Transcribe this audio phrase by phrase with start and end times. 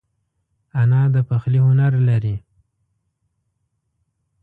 [0.81, 2.35] انا د پخلي هنر لري